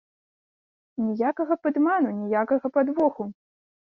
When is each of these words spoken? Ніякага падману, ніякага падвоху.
Ніякага 1.09 1.57
падману, 1.65 2.09
ніякага 2.21 2.67
падвоху. 2.79 3.23